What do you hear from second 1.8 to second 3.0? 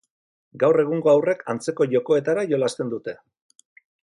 jokoetara jolasten